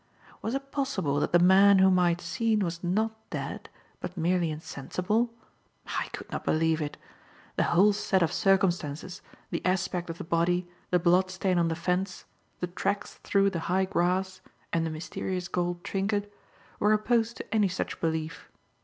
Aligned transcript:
Was 0.41 0.55
it 0.55 0.71
possible 0.71 1.19
that 1.19 1.31
the 1.31 1.37
man 1.37 1.77
whom 1.77 1.99
I 1.99 2.09
had 2.09 2.21
seen 2.21 2.61
was 2.61 2.83
not 2.83 3.11
dead, 3.29 3.69
but 3.99 4.17
merely 4.17 4.49
insensible? 4.49 5.31
I 5.85 6.07
could 6.11 6.31
not 6.31 6.43
believe 6.43 6.81
it. 6.81 6.97
The 7.55 7.65
whole 7.65 7.93
set 7.93 8.23
of 8.23 8.33
circumstances 8.33 9.21
the 9.51 9.63
aspect 9.63 10.09
of 10.09 10.17
the 10.17 10.23
body, 10.23 10.67
the 10.89 10.97
blood 10.97 11.29
stain 11.29 11.59
on 11.59 11.67
the 11.67 11.75
fence, 11.75 12.25
the 12.61 12.65
tracks 12.65 13.19
through 13.23 13.51
the 13.51 13.59
high 13.69 13.85
grass 13.85 14.41
and 14.73 14.87
the 14.87 14.89
mysterious 14.89 15.47
gold 15.47 15.83
trinket 15.83 16.33
were 16.79 16.93
opposed 16.93 17.37
to 17.37 17.53
any 17.53 17.67
such 17.67 18.01
belief. 18.01 18.49